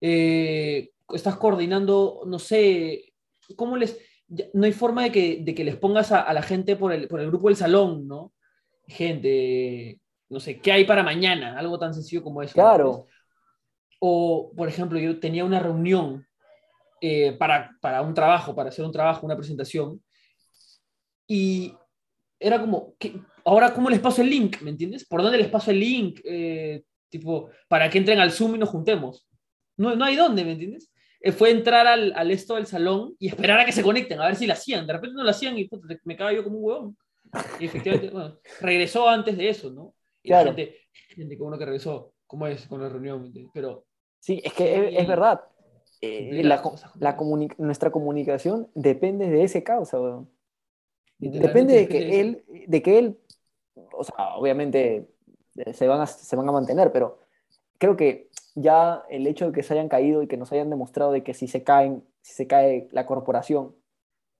[0.01, 3.13] Eh, estás coordinando, no sé,
[3.55, 3.97] ¿cómo les...?
[4.53, 7.07] No hay forma de que, de que les pongas a, a la gente por el,
[7.07, 8.33] por el grupo del salón, ¿no?
[8.85, 11.57] Gente, no sé, ¿qué hay para mañana?
[11.57, 12.53] Algo tan sencillo como eso.
[12.53, 13.05] Claro.
[13.99, 16.27] O, por ejemplo, yo tenía una reunión
[16.99, 20.03] eh, para, para un trabajo, para hacer un trabajo, una presentación,
[21.25, 21.73] y
[22.39, 24.61] era como, ¿qué- ahora cómo les paso el link?
[24.61, 25.05] ¿Me entiendes?
[25.05, 26.19] ¿Por dónde les paso el link?
[26.23, 29.27] Eh, tipo, para que entren al Zoom y nos juntemos.
[29.77, 30.91] No, no hay dónde, ¿me entiendes?
[31.21, 34.25] Eh, fue entrar al, al esto del salón y esperar a que se conecten, a
[34.27, 34.85] ver si lo hacían.
[34.85, 36.97] De repente no lo hacían y puta, me cago yo como un huevón.
[37.59, 39.93] Y efectivamente, bueno, regresó antes de eso, ¿no?
[40.23, 40.51] Y Claro.
[40.51, 40.77] la gente,
[41.15, 42.13] gente, qué bueno que regresó.
[42.27, 43.31] ¿Cómo es con la reunión?
[43.53, 43.85] Pero
[44.19, 45.41] Sí, es que es, verdad.
[46.01, 46.61] Eh, la
[46.99, 50.29] la comuni- nuestra comunicación depende de ese causa, weón.
[51.19, 53.17] Depende de que él, de que él,
[53.93, 55.07] o sea, obviamente
[55.57, 57.19] eh, se van a, se van a mantener, pero
[57.77, 61.11] creo que ya el hecho de que se hayan caído y que nos hayan demostrado
[61.11, 63.75] de que si se caen, si se cae la corporación,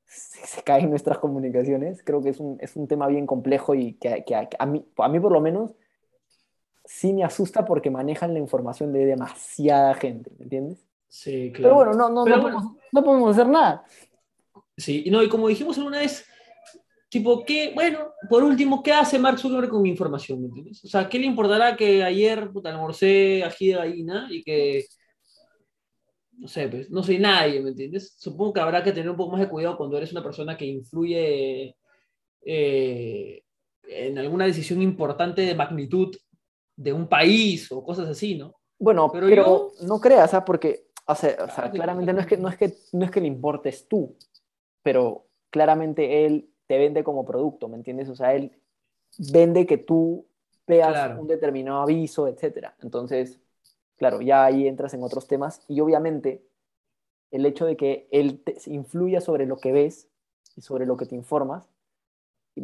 [0.06, 3.94] si se caen nuestras comunicaciones, creo que es un, es un tema bien complejo y
[3.94, 5.76] que, que a, que a mí, a mí por lo menos
[6.86, 10.84] sí me asusta porque manejan la información de demasiada gente, ¿me entiendes?
[11.10, 11.76] sí, claro.
[11.76, 12.58] Pero bueno, no, no, Pero no, bueno.
[12.58, 13.86] podemos, no podemos hacer nada.
[14.78, 16.26] Sí, no, y como dijimos alguna vez,
[17.10, 20.42] tipo, ¿qué, bueno, por último, ¿qué hace Mark Zuckerberg con mi información?
[20.42, 20.84] ¿Me entiendes?
[20.84, 24.86] O sea, ¿qué le importará que ayer puta, almorcé ají de gallina y que,
[26.38, 28.16] no sé, pues, no soy nadie, ¿me entiendes?
[28.18, 30.66] Supongo que habrá que tener un poco más de cuidado cuando eres una persona que
[30.66, 31.76] influye
[32.46, 33.44] eh,
[33.84, 36.16] en alguna decisión importante de magnitud
[36.76, 38.56] de un país o cosas así, ¿no?
[38.80, 40.46] Bueno, pero, no creas, ¿ah?
[40.46, 43.22] Porque, o sea, o sea, claramente no es, que, no, es que, no es que
[43.22, 44.16] le importes tú,
[44.84, 48.10] pero claramente él te vende como producto, ¿me entiendes?
[48.10, 48.52] O sea, él
[49.18, 50.26] vende que tú
[50.68, 52.74] veas un determinado aviso, etc.
[52.82, 53.40] Entonces,
[53.98, 56.44] claro, ya ahí entras en otros temas y obviamente
[57.32, 60.08] el hecho de que él te influya sobre lo que ves
[60.56, 61.70] y sobre lo que te informas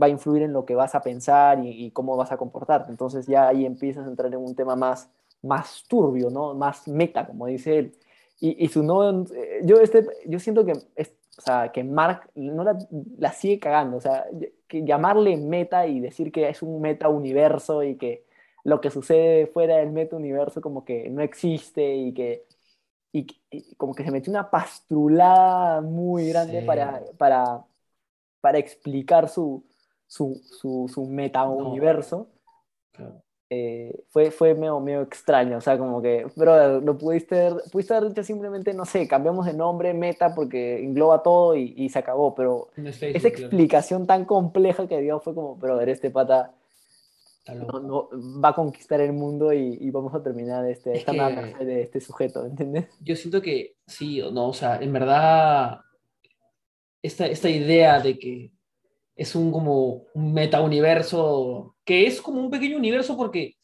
[0.01, 2.91] va a influir en lo que vas a pensar y, cómo vas a comportarte.
[2.91, 5.09] Entonces ya ahí empiezas a entrar en un tema más,
[5.41, 6.53] más turbio, ¿no?
[6.55, 7.95] Más meta, como dice él.
[8.39, 9.25] Y, su no,
[9.63, 10.73] yo, este, yo siento que,
[11.37, 12.77] o sea, que Mark no la,
[13.17, 14.25] la, sigue cagando, o sea,
[14.67, 18.25] que llamarle meta y decir que es un meta universo y que
[18.63, 22.45] lo que sucede fuera del meta universo como que no existe y que
[23.13, 23.27] y,
[23.77, 27.63] como que se metió una pastrulada muy grande para, para,
[28.41, 29.63] para explicar su,
[30.07, 32.29] su, su, su meta universo.
[33.55, 38.09] Eh, fue, fue medio, medio extraño, o sea, como que, pero lo pudiste, pudiste haber
[38.09, 42.33] dicho simplemente, no sé, cambiamos de nombre, meta, porque engloba todo y, y se acabó,
[42.33, 46.51] pero esa explicación tan compleja que dio fue como, pero ver, este pata
[47.53, 48.09] no,
[48.43, 52.87] va a conquistar el mundo y, vamos a terminar este, esta de este sujeto, ¿entiendes?
[53.01, 55.81] Yo siento que sí, o no, o sea, en verdad,
[57.03, 58.51] esta, esta idea de que
[59.15, 63.55] es un como un meta universo, que es como un pequeño universo porque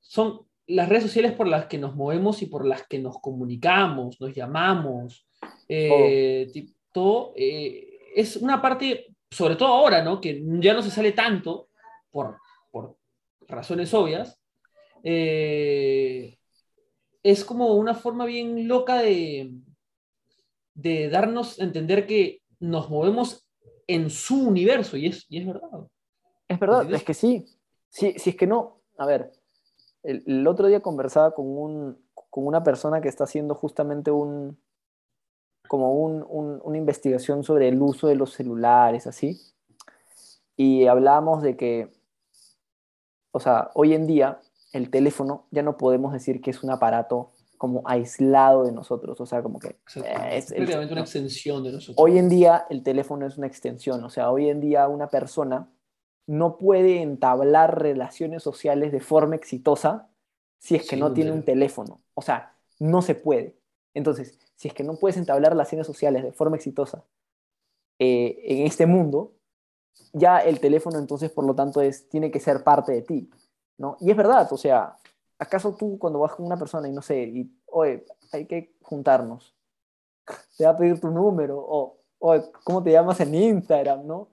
[0.00, 4.20] son las redes sociales por las que nos movemos y por las que nos comunicamos,
[4.20, 5.26] nos llamamos,
[5.68, 6.50] eh,
[6.92, 10.20] todo, eh, es una parte, sobre todo ahora, ¿no?
[10.20, 11.68] Que ya no se sale tanto
[12.10, 12.38] por
[12.74, 12.96] por
[13.46, 14.40] razones obvias,
[15.04, 16.36] eh,
[17.22, 19.52] es como una forma bien loca de,
[20.74, 23.43] de darnos a entender que nos movemos
[23.86, 25.88] en su universo, y es, y es verdad.
[26.48, 27.46] Es verdad, es que sí.
[27.88, 29.32] Si, es que no, a ver,
[30.02, 31.98] el, otro día conversaba con, un,
[32.30, 34.58] con una persona que está haciendo justamente un,
[35.68, 36.24] como un,
[36.62, 39.40] una investigación sobre el uso de los celulares, así,
[40.56, 41.90] y hablábamos de que
[43.36, 44.40] o sea, hoy en día
[44.72, 49.26] el teléfono ya no podemos decir que es un aparato como aislado de nosotros, o
[49.26, 51.96] sea, como que eh, es prácticamente una extensión de nosotros.
[51.98, 55.70] Hoy en día el teléfono es una extensión, o sea, hoy en día una persona
[56.26, 60.08] no puede entablar relaciones sociales de forma exitosa
[60.58, 63.58] si es que no tiene un teléfono, o sea, no se puede.
[63.92, 67.04] Entonces, si es que no puedes entablar relaciones sociales de forma exitosa
[67.98, 69.34] eh, en este mundo,
[70.12, 73.30] ya el teléfono entonces, por lo tanto, es, tiene que ser parte de ti,
[73.78, 73.96] ¿no?
[74.00, 74.96] Y es verdad, o sea,
[75.38, 79.54] ¿acaso tú cuando vas con una persona y no sé, y, oye, hay que juntarnos,
[80.56, 84.30] te va a pedir tu número, o, oye, ¿cómo te llamas en Instagram, no?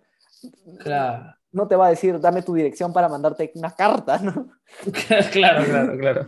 [0.79, 1.35] Claro.
[1.51, 4.49] No te va a decir, dame tu dirección para mandarte una carta, ¿no?
[5.31, 6.27] claro, claro, claro.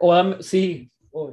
[0.00, 1.32] O dame, sí, o,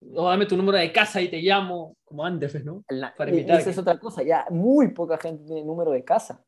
[0.00, 2.84] dame tu número de casa y te llamo, como antes, ¿no?
[3.16, 3.60] Para invitar.
[3.60, 6.44] Esa es otra cosa, ya muy poca gente tiene número de casa.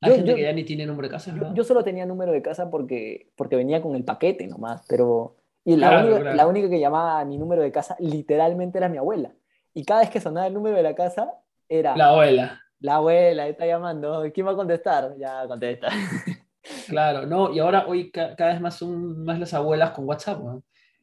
[0.00, 1.34] Hay gente que ya ni tiene número de casa.
[1.54, 5.36] Yo, solo tenía número de casa porque, porque venía con el paquete nomás, pero...
[5.64, 8.98] Y la, única, la única que llamaba a mi número de casa literalmente era mi
[8.98, 9.32] abuela.
[9.74, 11.32] Y cada vez que sonaba el número de la casa
[11.68, 11.96] era...
[11.96, 12.60] La abuela.
[12.78, 14.22] La abuela está llamando.
[14.32, 15.16] ¿Quién va a contestar?
[15.18, 15.88] Ya contesta.
[16.88, 20.40] Claro, no, y ahora hoy cada vez más son más las abuelas con WhatsApp.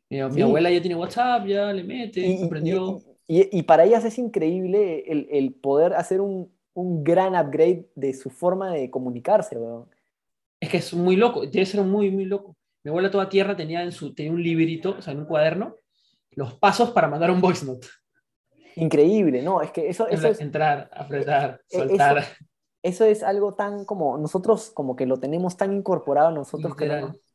[0.09, 2.99] Mi, abuela ya tiene WhatsApp, ya le mete, y, aprendió.
[3.27, 8.13] Y, y, para ellas es increíble el, el poder hacer un, un gran upgrade de
[8.13, 9.89] su forma de comunicarse, weón.
[10.59, 12.55] Es que es muy loco, debe ser muy, muy loco.
[12.83, 15.75] Mi abuela toda tierra tenía, en su, tenía un librito, o sea, en un cuaderno,
[16.31, 17.87] los pasos para mandar un voice note.
[18.75, 19.61] Increíble, ¿no?
[19.61, 20.41] Es que eso, eso es...
[20.41, 22.23] Entrar, apretar, e, soltar.
[22.81, 26.87] Eso, es algo tan como, nosotros como que lo tenemos tan incorporado nosotros que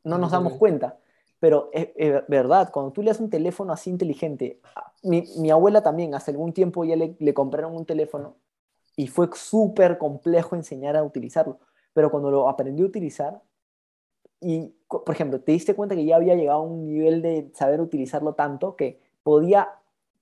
[0.03, 0.97] no, nos damos cuenta.
[1.39, 1.87] Pero es,
[2.27, 4.59] verdad, cuando tú le das un teléfono así inteligente,
[5.01, 8.35] mi, mi abuela también, hace algún tiempo ya le, le compraron un teléfono
[8.99, 11.57] y fue súper complejo enseñar a utilizarlo.
[11.93, 13.41] Pero cuando lo aprendí a utilizar,
[14.41, 17.79] y por ejemplo, te diste cuenta que ya había llegado a un nivel de saber
[17.79, 19.69] utilizarlo tanto que podía,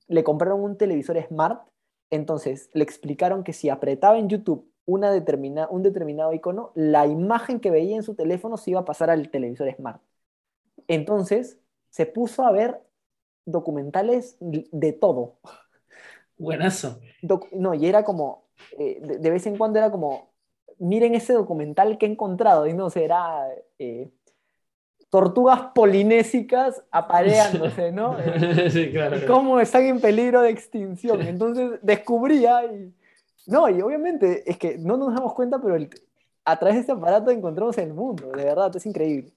[0.07, 1.67] le compraron un televisor smart,
[2.11, 7.59] entonces le explicaron que si apretaba en YouTube una determina, un determinado icono, la imagen
[7.59, 10.03] que veía en su teléfono se iba a pasar al televisor smart.
[10.87, 11.57] Entonces
[11.89, 12.79] se puso a ver
[13.43, 15.39] documentales de todo.
[16.37, 16.99] Buenazo.
[17.53, 18.46] no, y era como,
[18.77, 20.31] eh, de, vez en cuando era como,
[20.79, 23.47] miren ese documental que he encontrado, y no sé, era
[23.79, 24.09] eh,
[25.09, 28.17] tortugas polinésicas apareándose, ¿no?
[28.69, 31.21] sí, claro, Cómo están en peligro de extinción.
[31.21, 32.93] Entonces descubría y...
[33.45, 35.77] No, y obviamente es que no nos damos cuenta, pero
[36.43, 39.31] a través de este aparato encontramos el mundo, de verdad, es increíble.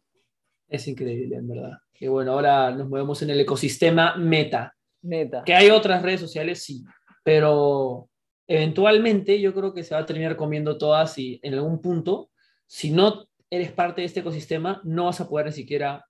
[0.69, 1.79] Es increíble, en verdad.
[1.99, 4.75] Y bueno, ahora nos movemos en el ecosistema Meta.
[5.03, 5.45] Meta.
[5.45, 6.85] Que hay otras redes sociales, sí,
[7.23, 8.10] pero
[8.51, 12.31] eventualmente yo creo que se va a terminar comiendo todas y en algún punto,
[12.67, 16.05] si no eres parte de este ecosistema, no vas a poder ni siquiera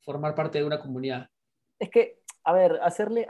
[0.00, 1.28] formar parte de una comunidad.
[1.78, 3.28] Es que, a ver, hacerle,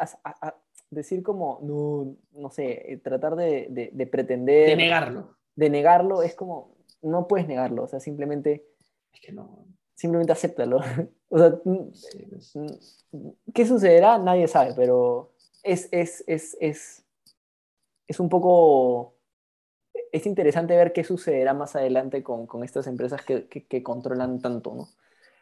[0.90, 4.70] decir como, no, no sé, tratar de, de pretender...
[4.70, 5.36] De negarlo.
[5.54, 8.64] De negarlo es como, no puedes negarlo, o sea, simplemente...
[9.12, 9.66] Es que no
[9.98, 10.80] simplemente acéptalo.
[11.28, 11.60] o sea,
[13.52, 14.16] ¿qué sucederá?
[14.18, 15.32] Nadie sabe, pero
[15.62, 17.04] es, es, es, es,
[18.08, 19.14] es un poco...
[20.10, 24.74] Es interesante ver qué sucederá más adelante con, con estas empresas que, que, controlan tanto,
[24.74, 24.88] ¿no?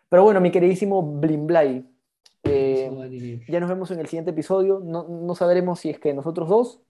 [0.08, 1.88] Pero bueno, mi queridísimo Blimblay,
[2.44, 4.80] eh, ya nos vemos en el siguiente episodio.
[4.84, 6.80] No, no, sabremos si es que nosotros dos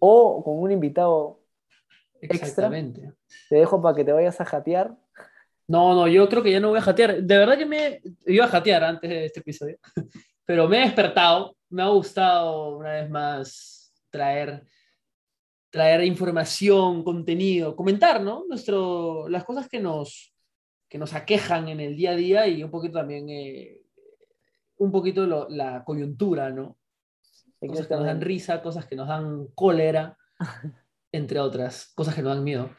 [0.00, 1.40] o con un invitado
[2.20, 3.00] Exactamente.
[3.00, 3.18] extra.
[3.50, 4.96] Te dejo para que te vayas a jatear
[5.68, 7.22] no, no, yo creo que ya no voy a jatear.
[7.22, 9.78] De verdad que me iba a jatear antes de este episodio,
[10.44, 11.56] pero me he despertado.
[11.68, 14.64] Me ha gustado una vez más traer,
[15.76, 18.46] traer información, contenido, comentar, ¿no?
[18.48, 20.32] Nuestro, las cosas que nos,
[20.88, 23.82] que nos aquejan en el día a día y un poquito también, eh,
[24.78, 26.78] un poquito la coyuntura, ¿no?
[27.60, 30.16] Cosas que nos dan risa, cosas que nos dan cólera,
[31.12, 32.70] entre otras, cosas que nos dan miedo,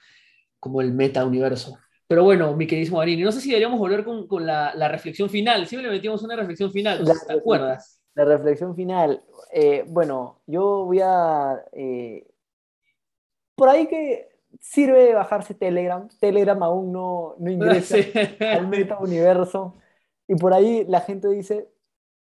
[0.59, 1.77] como el meta universo.
[2.07, 5.29] Pero bueno, mi queridísimo Marini, no sé si deberíamos volver con, con la, la, reflexión
[5.29, 5.67] final.
[5.67, 8.01] Siempre le metimos una reflexión final, ¿te acuerdas?
[8.15, 9.21] La reflexión final.
[9.53, 11.63] Eh, bueno, yo voy a...
[11.73, 12.25] Eh,
[13.57, 14.29] por ahí que
[14.61, 16.07] sirve bajarse Telegram.
[16.19, 17.97] Telegram aún no, no ingresa
[18.39, 19.75] al meta universo.
[20.27, 21.69] Y por ahí la gente dice,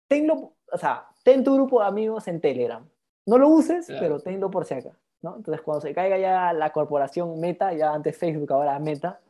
[0.09, 2.89] tenlo, o sea, ten tu grupo de amigos en Telegram.
[3.27, 4.93] No lo uses, pero tenlo por si acá.
[5.23, 5.37] ¿no?
[5.37, 9.21] Entonces, cuando se caiga ya la corporación Meta, ya antes Facebook, ahora Meta,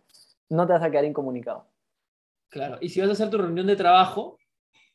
[0.51, 1.67] no te vas a quedar incomunicado.
[2.51, 4.39] Claro, y si vas a hacer tu reunión de trabajo,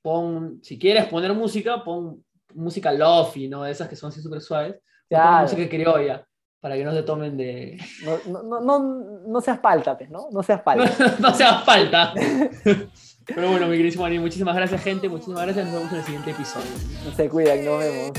[0.01, 3.65] pon, si quieres poner música, pon música lofi, ¿no?
[3.65, 4.75] Esas que son así súper suaves.
[5.07, 5.47] Claro.
[5.47, 6.27] Pon música criolla,
[6.59, 7.77] para que no se tomen de...
[8.27, 8.79] No, no, no,
[9.27, 10.27] no seas palta, pues, ¿no?
[10.31, 11.15] No seas palta.
[11.19, 12.13] no, seas palta.
[13.25, 15.07] Pero bueno, mi queridísimo Dani, muchísimas gracias, gente.
[15.07, 15.65] Muchísimas gracias.
[15.65, 16.67] Nos vemos en el siguiente episodio.
[17.15, 18.11] Se cuidan, nos vemos.